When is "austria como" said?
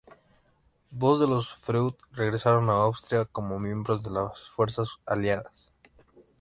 2.81-3.59